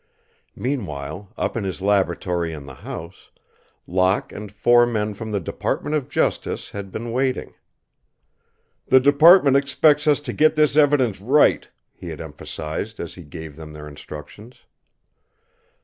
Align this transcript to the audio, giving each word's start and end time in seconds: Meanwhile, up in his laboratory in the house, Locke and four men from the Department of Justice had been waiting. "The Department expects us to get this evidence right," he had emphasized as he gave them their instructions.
Meanwhile, 0.55 1.31
up 1.37 1.55
in 1.55 1.63
his 1.63 1.79
laboratory 1.79 2.53
in 2.53 2.65
the 2.65 2.73
house, 2.73 3.29
Locke 3.85 4.31
and 4.33 4.51
four 4.51 4.87
men 4.87 5.13
from 5.13 5.29
the 5.31 5.39
Department 5.39 5.95
of 5.95 6.09
Justice 6.09 6.71
had 6.71 6.91
been 6.91 7.11
waiting. 7.11 7.53
"The 8.87 8.99
Department 8.99 9.57
expects 9.57 10.07
us 10.07 10.19
to 10.21 10.33
get 10.33 10.55
this 10.55 10.75
evidence 10.75 11.21
right," 11.21 11.69
he 11.93 12.09
had 12.09 12.19
emphasized 12.19 12.99
as 12.99 13.13
he 13.13 13.21
gave 13.21 13.55
them 13.55 13.73
their 13.73 13.87
instructions. 13.87 14.61